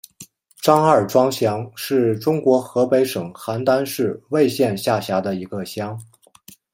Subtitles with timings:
[0.63, 5.95] 张二庄乡是中国河北省邯郸市魏县下辖的一个乡。